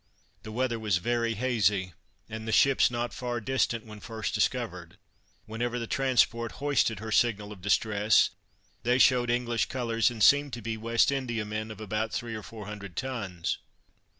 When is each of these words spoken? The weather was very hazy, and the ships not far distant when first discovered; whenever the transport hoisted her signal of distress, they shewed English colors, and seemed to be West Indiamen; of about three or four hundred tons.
The 0.41 0.51
weather 0.51 0.79
was 0.79 0.97
very 0.97 1.35
hazy, 1.35 1.93
and 2.27 2.47
the 2.47 2.51
ships 2.51 2.89
not 2.89 3.13
far 3.13 3.39
distant 3.39 3.85
when 3.85 3.99
first 3.99 4.33
discovered; 4.33 4.97
whenever 5.45 5.77
the 5.77 5.85
transport 5.85 6.53
hoisted 6.53 6.97
her 6.97 7.11
signal 7.11 7.51
of 7.51 7.61
distress, 7.61 8.31
they 8.81 8.97
shewed 8.97 9.29
English 9.29 9.65
colors, 9.67 10.09
and 10.09 10.23
seemed 10.23 10.53
to 10.53 10.61
be 10.63 10.75
West 10.75 11.11
Indiamen; 11.11 11.69
of 11.69 11.79
about 11.79 12.11
three 12.11 12.33
or 12.33 12.41
four 12.41 12.65
hundred 12.65 12.95
tons. 12.95 13.59